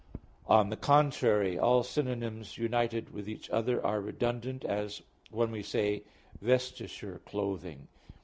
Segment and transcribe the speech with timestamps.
[0.47, 6.01] On the contrary, All synonyms united with each other are redundant, as when we say,
[6.41, 7.87] "vesture clothing."